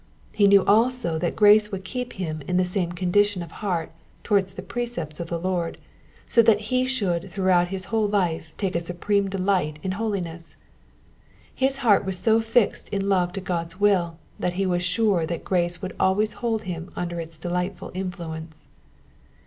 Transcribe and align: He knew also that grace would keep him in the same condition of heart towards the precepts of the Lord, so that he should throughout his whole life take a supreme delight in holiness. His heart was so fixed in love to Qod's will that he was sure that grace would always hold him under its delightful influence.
He 0.33 0.47
knew 0.47 0.65
also 0.65 1.19
that 1.19 1.35
grace 1.35 1.71
would 1.71 1.83
keep 1.83 2.13
him 2.13 2.41
in 2.47 2.57
the 2.57 2.65
same 2.65 2.91
condition 2.91 3.43
of 3.43 3.51
heart 3.61 3.91
towards 4.23 4.53
the 4.53 4.63
precepts 4.63 5.19
of 5.19 5.27
the 5.27 5.37
Lord, 5.37 5.77
so 6.25 6.41
that 6.41 6.59
he 6.71 6.85
should 6.87 7.29
throughout 7.29 7.67
his 7.67 7.85
whole 7.93 8.07
life 8.07 8.51
take 8.57 8.75
a 8.75 8.79
supreme 8.79 9.29
delight 9.29 9.77
in 9.83 9.91
holiness. 9.91 10.55
His 11.53 11.77
heart 11.85 12.03
was 12.03 12.17
so 12.17 12.41
fixed 12.41 12.89
in 12.89 13.09
love 13.09 13.31
to 13.33 13.41
Qod's 13.41 13.79
will 13.79 14.17
that 14.39 14.53
he 14.53 14.65
was 14.65 14.81
sure 14.81 15.27
that 15.27 15.43
grace 15.43 15.83
would 15.83 15.93
always 15.99 16.33
hold 16.41 16.63
him 16.63 16.91
under 16.95 17.19
its 17.19 17.37
delightful 17.37 17.91
influence. 17.93 18.65